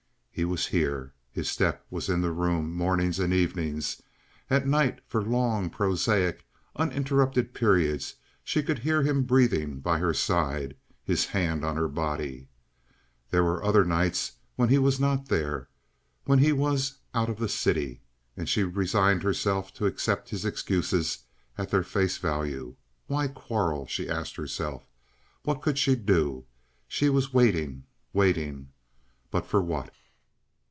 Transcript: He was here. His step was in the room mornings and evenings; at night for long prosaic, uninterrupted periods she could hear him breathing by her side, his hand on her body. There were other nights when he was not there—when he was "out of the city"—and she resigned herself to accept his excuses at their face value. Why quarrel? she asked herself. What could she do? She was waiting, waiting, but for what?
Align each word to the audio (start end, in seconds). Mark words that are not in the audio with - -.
He 0.33 0.45
was 0.45 0.67
here. 0.67 1.13
His 1.29 1.49
step 1.51 1.85
was 1.91 2.09
in 2.09 2.21
the 2.21 2.31
room 2.31 2.73
mornings 2.73 3.19
and 3.19 3.31
evenings; 3.31 4.01
at 4.49 4.65
night 4.65 4.99
for 5.05 5.21
long 5.21 5.69
prosaic, 5.69 6.47
uninterrupted 6.75 7.53
periods 7.53 8.15
she 8.43 8.63
could 8.63 8.79
hear 8.79 9.03
him 9.03 9.23
breathing 9.23 9.81
by 9.81 9.99
her 9.99 10.15
side, 10.15 10.75
his 11.03 11.25
hand 11.27 11.63
on 11.63 11.75
her 11.75 11.89
body. 11.89 12.47
There 13.29 13.43
were 13.43 13.63
other 13.63 13.83
nights 13.85 14.31
when 14.55 14.69
he 14.69 14.79
was 14.79 14.99
not 14.99 15.27
there—when 15.27 16.39
he 16.39 16.53
was 16.53 16.97
"out 17.13 17.29
of 17.29 17.37
the 17.37 17.49
city"—and 17.49 18.49
she 18.49 18.63
resigned 18.63 19.21
herself 19.21 19.71
to 19.75 19.85
accept 19.85 20.29
his 20.29 20.43
excuses 20.43 21.19
at 21.55 21.69
their 21.69 21.83
face 21.83 22.17
value. 22.17 22.77
Why 23.05 23.27
quarrel? 23.27 23.85
she 23.85 24.09
asked 24.09 24.37
herself. 24.37 24.87
What 25.43 25.61
could 25.61 25.77
she 25.77 25.95
do? 25.95 26.45
She 26.87 27.09
was 27.09 27.31
waiting, 27.33 27.83
waiting, 28.13 28.69
but 29.29 29.45
for 29.45 29.61
what? 29.61 29.93